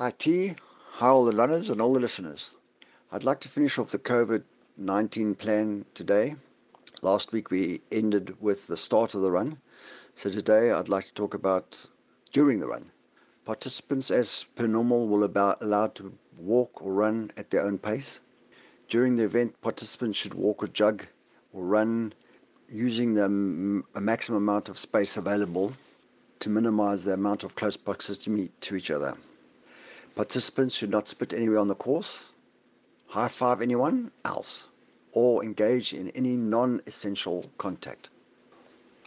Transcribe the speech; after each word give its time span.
Hi 0.00 0.12
T, 0.12 0.54
hi 0.92 1.08
all 1.08 1.24
the 1.24 1.34
runners 1.34 1.70
and 1.70 1.80
all 1.82 1.92
the 1.92 1.98
listeners. 1.98 2.54
I'd 3.10 3.24
like 3.24 3.40
to 3.40 3.48
finish 3.48 3.80
off 3.80 3.90
the 3.90 3.98
COVID 3.98 4.44
19 4.76 5.34
plan 5.34 5.86
today. 5.92 6.36
Last 7.02 7.32
week 7.32 7.50
we 7.50 7.80
ended 7.90 8.40
with 8.40 8.68
the 8.68 8.76
start 8.76 9.16
of 9.16 9.22
the 9.22 9.32
run, 9.32 9.58
so 10.14 10.30
today 10.30 10.70
I'd 10.70 10.88
like 10.88 11.06
to 11.06 11.14
talk 11.14 11.34
about 11.34 11.84
during 12.32 12.60
the 12.60 12.68
run. 12.68 12.92
Participants, 13.44 14.12
as 14.12 14.44
per 14.54 14.68
normal, 14.68 15.08
will 15.08 15.26
be 15.26 15.40
allowed 15.62 15.96
to 15.96 16.16
walk 16.36 16.80
or 16.80 16.92
run 16.92 17.32
at 17.36 17.50
their 17.50 17.64
own 17.64 17.76
pace. 17.78 18.20
During 18.88 19.16
the 19.16 19.24
event, 19.24 19.60
participants 19.62 20.16
should 20.16 20.34
walk 20.34 20.62
or 20.62 20.68
jog 20.68 21.06
or 21.52 21.64
run 21.64 22.12
using 22.70 23.14
the 23.14 23.28
maximum 24.00 24.44
amount 24.44 24.68
of 24.68 24.78
space 24.78 25.16
available 25.16 25.72
to 26.38 26.50
minimize 26.50 27.02
the 27.02 27.14
amount 27.14 27.42
of 27.42 27.56
close 27.56 27.76
proximity 27.76 28.52
to 28.60 28.76
each 28.76 28.92
other. 28.92 29.16
Participants 30.18 30.74
should 30.74 30.90
not 30.90 31.06
spit 31.06 31.32
anywhere 31.32 31.60
on 31.60 31.68
the 31.68 31.76
course, 31.76 32.32
high 33.06 33.28
five 33.28 33.62
anyone 33.62 34.10
else, 34.24 34.66
or 35.12 35.44
engage 35.44 35.94
in 35.94 36.08
any 36.08 36.34
non 36.34 36.80
essential 36.88 37.48
contact. 37.56 38.10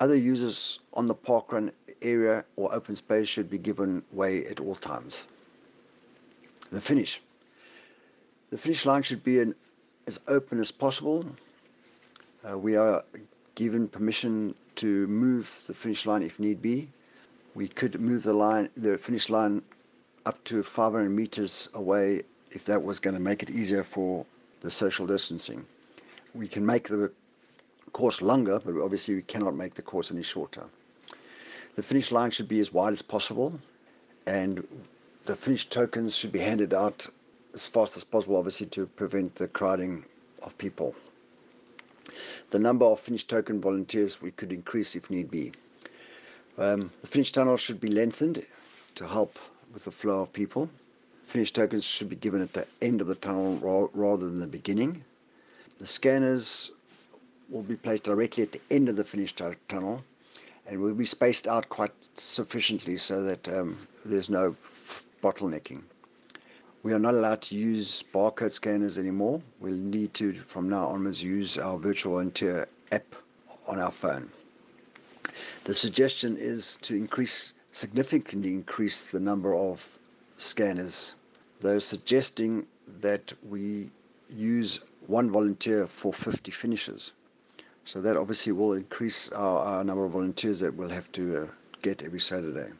Other 0.00 0.16
users 0.16 0.80
on 0.94 1.06
the 1.06 1.14
parkrun 1.14 1.70
area 2.02 2.44
or 2.56 2.74
open 2.74 2.96
space 2.96 3.28
should 3.28 3.48
be 3.48 3.56
given 3.56 4.02
way 4.10 4.46
at 4.46 4.58
all 4.58 4.74
times. 4.74 5.28
The 6.70 6.80
finish. 6.80 7.22
The 8.50 8.58
finish 8.58 8.84
line 8.84 9.04
should 9.04 9.22
be 9.22 9.38
an, 9.38 9.54
as 10.08 10.18
open 10.26 10.58
as 10.58 10.72
possible. 10.72 11.24
Uh, 12.42 12.58
we 12.58 12.74
are 12.74 13.04
given 13.54 13.86
permission 13.86 14.56
to 14.74 15.06
move 15.06 15.66
the 15.68 15.74
finish 15.74 16.04
line 16.04 16.24
if 16.24 16.40
need 16.40 16.60
be. 16.60 16.88
We 17.54 17.68
could 17.68 18.00
move 18.00 18.24
the 18.24 18.34
line, 18.34 18.70
the 18.76 18.98
finish 18.98 19.30
line, 19.30 19.62
up 20.26 20.42
to 20.44 20.62
500 20.62 21.08
meters 21.08 21.68
away 21.74 22.22
if 22.50 22.64
that 22.64 22.82
was 22.82 22.98
going 23.00 23.14
to 23.14 23.20
make 23.20 23.42
it 23.42 23.50
easier 23.50 23.84
for 23.84 24.26
the 24.60 24.70
social 24.70 25.06
distancing. 25.06 25.64
We 26.34 26.48
can 26.48 26.66
make 26.66 26.88
the 26.88 27.12
course 27.92 28.20
longer, 28.20 28.60
but 28.62 28.74
obviously 28.82 29.14
we 29.14 29.22
cannot 29.22 29.54
make 29.54 29.74
the 29.74 29.82
course 29.82 30.10
any 30.10 30.22
shorter. 30.22 30.66
The 31.76 31.82
finish 31.82 32.10
line 32.10 32.30
should 32.30 32.48
be 32.48 32.60
as 32.60 32.72
wide 32.72 32.92
as 32.92 33.02
possible, 33.02 33.58
and 34.26 34.66
the 35.26 35.36
finish 35.36 35.66
tokens 35.66 36.16
should 36.16 36.32
be 36.32 36.40
handed 36.40 36.74
out 36.74 37.06
as 37.54 37.66
fast 37.66 37.96
as 37.96 38.04
possible, 38.04 38.36
obviously, 38.36 38.66
to 38.68 38.86
prevent 38.86 39.36
the 39.36 39.48
crowding 39.48 40.04
of 40.44 40.58
people. 40.58 40.94
The 42.50 42.58
number 42.58 42.84
of 42.84 42.98
finish 43.00 43.24
token 43.24 43.60
volunteers 43.60 44.20
we 44.20 44.30
could 44.32 44.52
increase 44.52 44.96
if 44.96 45.10
need 45.10 45.30
be. 45.30 45.52
Um, 46.58 46.90
the 47.00 47.06
finish 47.06 47.32
tunnel 47.32 47.56
should 47.56 47.80
be 47.80 47.88
lengthened 47.88 48.44
to 48.94 49.06
help 49.06 49.38
with 49.76 49.84
the 49.84 49.90
flow 49.92 50.22
of 50.22 50.32
people. 50.32 50.70
Finish 51.26 51.52
tokens 51.52 51.84
should 51.84 52.08
be 52.08 52.16
given 52.16 52.40
at 52.40 52.54
the 52.54 52.66
end 52.80 53.02
of 53.02 53.08
the 53.08 53.14
tunnel 53.14 53.90
rather 53.92 54.24
than 54.24 54.40
the 54.40 54.46
beginning. 54.46 55.04
The 55.78 55.86
scanners 55.86 56.72
will 57.50 57.62
be 57.62 57.76
placed 57.76 58.04
directly 58.04 58.42
at 58.42 58.52
the 58.52 58.60
end 58.70 58.88
of 58.88 58.96
the 58.96 59.04
finished 59.04 59.42
tunnel 59.68 60.02
and 60.66 60.80
will 60.80 60.94
be 60.94 61.04
spaced 61.04 61.46
out 61.46 61.68
quite 61.68 61.92
sufficiently 62.14 62.96
so 62.96 63.22
that 63.22 63.46
um, 63.50 63.76
there's 64.02 64.30
no 64.30 64.56
bottlenecking. 65.22 65.82
We 66.82 66.94
are 66.94 66.98
not 66.98 67.12
allowed 67.12 67.42
to 67.42 67.54
use 67.54 68.02
barcode 68.14 68.52
scanners 68.52 68.98
anymore. 68.98 69.42
We'll 69.60 69.74
need 69.74 70.14
to, 70.14 70.32
from 70.32 70.70
now 70.70 70.86
onwards, 70.86 71.22
use 71.22 71.58
our 71.58 71.76
virtual 71.76 72.12
volunteer 72.14 72.66
app 72.92 73.14
on 73.68 73.78
our 73.78 73.90
phone. 73.90 74.30
The 75.64 75.74
suggestion 75.74 76.38
is 76.38 76.78
to 76.80 76.96
increase, 76.96 77.52
significantly 77.76 78.54
increase 78.54 79.04
the 79.04 79.20
number 79.20 79.54
of 79.54 79.98
scanners. 80.38 81.14
They're 81.60 81.78
suggesting 81.78 82.66
that 83.02 83.34
we 83.46 83.90
use 84.34 84.80
one 85.06 85.30
volunteer 85.30 85.86
for 85.86 86.10
50 86.10 86.50
finishes. 86.50 87.12
So 87.84 88.00
that 88.00 88.16
obviously 88.16 88.52
will 88.52 88.72
increase 88.72 89.28
our, 89.32 89.58
our 89.58 89.84
number 89.84 90.06
of 90.06 90.12
volunteers 90.12 90.58
that 90.60 90.74
we'll 90.74 90.88
have 90.88 91.12
to 91.12 91.42
uh, 91.42 91.46
get 91.82 92.02
every 92.02 92.18
Saturday. 92.18 92.72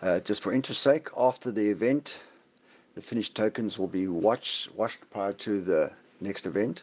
Uh, 0.00 0.20
just 0.20 0.42
for 0.42 0.54
interest 0.54 0.80
sake, 0.80 1.08
after 1.16 1.52
the 1.52 1.68
event, 1.68 2.22
the 2.94 3.02
finished 3.02 3.34
tokens 3.34 3.78
will 3.78 3.88
be 3.88 4.08
watched, 4.08 4.74
watched 4.74 5.08
prior 5.10 5.34
to 5.34 5.60
the 5.60 5.92
next 6.22 6.46
event. 6.46 6.82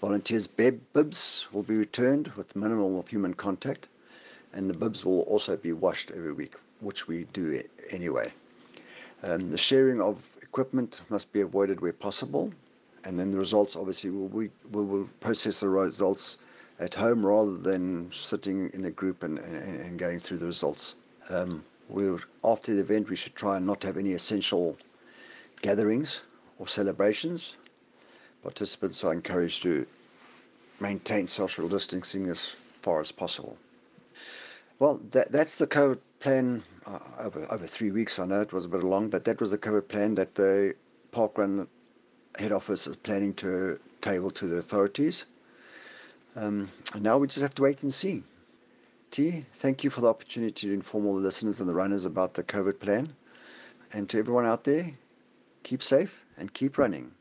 Volunteers' 0.00 0.46
bibs 0.46 1.48
will 1.52 1.64
be 1.64 1.76
returned 1.76 2.28
with 2.36 2.54
minimal 2.54 3.00
of 3.00 3.08
human 3.08 3.34
contact, 3.34 3.88
and 4.52 4.68
the 4.68 4.74
bibs 4.74 5.04
will 5.04 5.22
also 5.22 5.56
be 5.56 5.72
washed 5.72 6.10
every 6.10 6.32
week, 6.32 6.54
which 6.80 7.08
we 7.08 7.24
do 7.32 7.62
anyway. 7.90 8.32
Um, 9.22 9.50
the 9.50 9.58
sharing 9.58 10.00
of 10.00 10.26
equipment 10.42 11.02
must 11.08 11.32
be 11.32 11.40
avoided 11.40 11.80
where 11.80 11.92
possible 11.92 12.52
and 13.06 13.16
then 13.16 13.30
the 13.30 13.38
results 13.38 13.76
obviously 13.76 14.10
will 14.10 14.26
we, 14.28 14.50
we 14.72 14.82
will 14.82 15.08
process 15.20 15.60
the 15.60 15.68
results 15.68 16.38
at 16.80 16.92
home 16.92 17.24
rather 17.24 17.56
than 17.56 18.10
sitting 18.10 18.68
in 18.74 18.84
a 18.86 18.90
group 18.90 19.22
and, 19.22 19.38
and, 19.38 19.80
and 19.80 19.98
going 19.98 20.18
through 20.18 20.38
the 20.38 20.46
results. 20.46 20.96
Um, 21.30 21.62
we'll, 21.88 22.18
after 22.44 22.74
the 22.74 22.80
event, 22.80 23.08
we 23.08 23.16
should 23.16 23.36
try 23.36 23.56
and 23.56 23.64
not 23.64 23.84
have 23.84 23.96
any 23.96 24.12
essential 24.12 24.76
gatherings 25.62 26.24
or 26.58 26.66
celebrations. 26.66 27.56
Participants 28.42 29.04
are 29.04 29.12
encouraged 29.12 29.62
to 29.62 29.86
maintain 30.80 31.28
social 31.28 31.68
distancing 31.68 32.28
as 32.28 32.48
far 32.48 33.00
as 33.00 33.12
possible. 33.12 33.56
Well, 34.78 35.00
that, 35.12 35.32
that's 35.32 35.56
the 35.56 35.66
COVID 35.66 35.98
plan 36.20 36.62
uh, 36.86 36.98
over, 37.18 37.46
over 37.50 37.66
three 37.66 37.90
weeks. 37.90 38.18
I 38.18 38.26
know 38.26 38.40
it 38.40 38.52
was 38.52 38.66
a 38.66 38.68
bit 38.68 38.82
long, 38.82 39.08
but 39.08 39.24
that 39.24 39.40
was 39.40 39.50
the 39.50 39.58
COVID 39.58 39.88
plan 39.88 40.14
that 40.16 40.34
the 40.34 40.74
parkrun 41.12 41.66
head 42.38 42.52
office 42.52 42.86
is 42.86 42.96
planning 42.96 43.32
to 43.34 43.80
table 44.02 44.30
to 44.32 44.46
the 44.46 44.56
authorities. 44.56 45.26
Um, 46.36 46.68
and 46.92 47.02
now 47.02 47.16
we 47.16 47.26
just 47.26 47.40
have 47.40 47.54
to 47.54 47.62
wait 47.62 47.82
and 47.82 47.92
see. 47.92 48.22
T, 49.10 49.46
thank 49.54 49.82
you 49.82 49.88
for 49.88 50.02
the 50.02 50.08
opportunity 50.08 50.66
to 50.66 50.74
inform 50.74 51.06
all 51.06 51.14
the 51.14 51.22
listeners 51.22 51.60
and 51.60 51.68
the 51.68 51.74
runners 51.74 52.04
about 52.04 52.34
the 52.34 52.42
COVID 52.42 52.78
plan. 52.78 53.14
And 53.92 54.10
to 54.10 54.18
everyone 54.18 54.44
out 54.44 54.64
there, 54.64 54.92
keep 55.62 55.82
safe 55.82 56.26
and 56.36 56.52
keep 56.52 56.76
running. 56.76 57.12